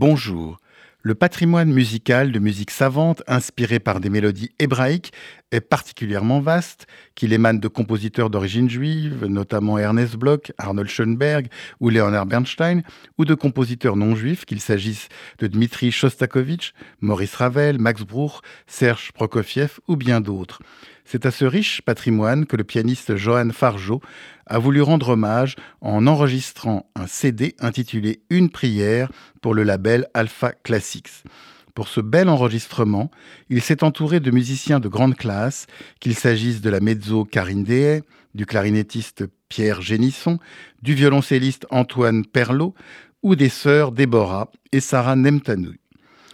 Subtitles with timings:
[0.00, 0.56] Bonjour.
[1.02, 5.12] Le patrimoine musical de musique savante, inspiré par des mélodies hébraïques,
[5.52, 11.48] est particulièrement vaste, qu'il émane de compositeurs d'origine juive, notamment Ernest Bloch, Arnold Schoenberg
[11.80, 12.82] ou Leonard Bernstein,
[13.18, 15.08] ou de compositeurs non juifs, qu'il s'agisse
[15.38, 20.60] de Dmitri Shostakovich, Maurice Ravel, Max Bruch, Serge Prokofiev ou bien d'autres.
[21.04, 24.00] C'est à ce riche patrimoine que le pianiste Johan Fargeau
[24.46, 30.52] a voulu rendre hommage en enregistrant un CD intitulé Une prière pour le label Alpha
[30.52, 31.24] Classics.
[31.74, 33.10] Pour ce bel enregistrement,
[33.48, 35.66] il s'est entouré de musiciens de grande classe,
[36.00, 38.02] qu'il s'agisse de la mezzo Karine Dehay,
[38.34, 40.38] du clarinettiste Pierre Génisson,
[40.82, 42.74] du violoncelliste Antoine Perlot
[43.22, 45.74] ou des sœurs Déborah et Sarah Nemtanou.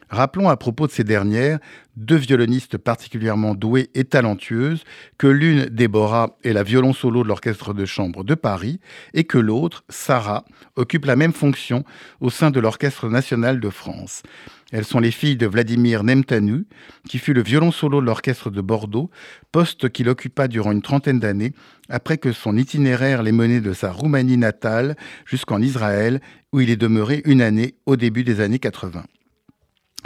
[0.09, 1.59] Rappelons à propos de ces dernières,
[1.97, 4.85] deux violonistes particulièrement douées et talentueuses,
[5.19, 8.79] que l'une, Déborah, est la violon solo de l'Orchestre de chambre de Paris,
[9.15, 10.45] et que l'autre, Sarah,
[10.77, 11.85] occupe la même fonction
[12.21, 14.23] au sein de l'Orchestre national de France.
[14.71, 16.67] Elles sont les filles de Vladimir Nemtanu,
[17.09, 19.11] qui fut le violon solo de l'Orchestre de Bordeaux,
[19.51, 21.53] poste qu'il occupa durant une trentaine d'années,
[21.89, 26.21] après que son itinéraire l'ait mené de sa Roumanie natale jusqu'en Israël,
[26.53, 29.03] où il est demeuré une année au début des années 80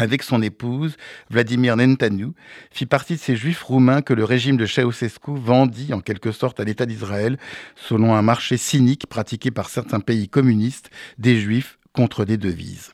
[0.00, 0.96] avec son épouse,
[1.28, 2.28] Vladimir Nentanu,
[2.70, 6.58] fit partie de ces juifs roumains que le régime de Ceausescu vendit en quelque sorte
[6.58, 7.38] à l'État d'Israël,
[7.76, 12.92] selon un marché cynique pratiqué par certains pays communistes des juifs contre des devises.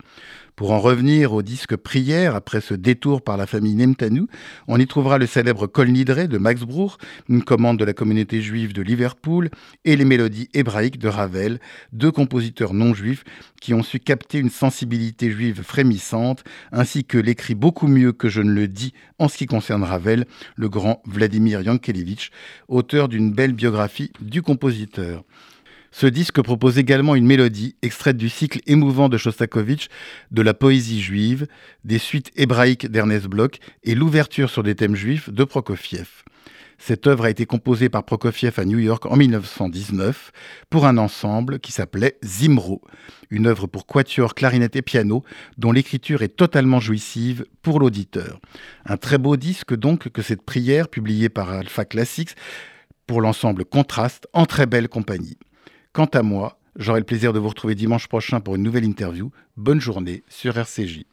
[0.56, 4.26] Pour en revenir au disque Prière, après ce détour par la famille Nemtanu,
[4.66, 6.94] on y trouvera le célèbre Kol Nidre de Max Bruch,
[7.28, 9.50] une commande de la communauté juive de Liverpool,
[9.84, 11.60] et les mélodies hébraïques de Ravel,
[11.92, 13.22] deux compositeurs non juifs
[13.60, 18.40] qui ont su capter une sensibilité juive frémissante, ainsi que l'écrit beaucoup mieux que je
[18.42, 22.32] ne le dis en ce qui concerne Ravel, le grand Vladimir Yankelevitch,
[22.66, 25.22] auteur d'une belle biographie du compositeur.
[25.98, 29.88] Ce disque propose également une mélodie extraite du cycle émouvant de Shostakovich
[30.30, 31.46] de la poésie juive,
[31.84, 36.06] des suites hébraïques d'Ernest Bloch et l'ouverture sur des thèmes juifs de Prokofiev.
[36.76, 40.32] Cette œuvre a été composée par Prokofiev à New York en 1919
[40.68, 42.82] pour un ensemble qui s'appelait Zimro,
[43.30, 45.24] une œuvre pour quatuor, clarinette et piano
[45.56, 48.38] dont l'écriture est totalement jouissive pour l'auditeur.
[48.84, 52.36] Un très beau disque donc que cette prière publiée par Alpha Classics
[53.06, 55.38] pour l'ensemble contraste en très belle compagnie.
[55.96, 59.30] Quant à moi, j'aurai le plaisir de vous retrouver dimanche prochain pour une nouvelle interview.
[59.56, 61.06] Bonne journée sur RCJ.